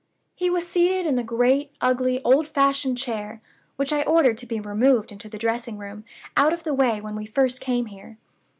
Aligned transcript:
"He 0.35 0.49
was 0.49 0.67
seated 0.67 1.05
in 1.05 1.15
the 1.15 1.21
great, 1.23 1.75
ugly, 1.79 2.23
old 2.23 2.47
fashioned 2.47 2.97
chair, 2.97 3.39
which 3.75 3.93
I 3.93 4.01
ordered 4.01 4.35
to 4.39 4.47
be 4.47 4.59
removed 4.59 5.11
into 5.11 5.29
the 5.29 5.37
dressing 5.37 5.77
room 5.77 6.05
out 6.35 6.53
of 6.53 6.63
the 6.63 6.73
way 6.73 6.99
when 6.99 7.15
we 7.15 7.27
first 7.27 7.61
came 7.61 7.85
here. 7.85 8.17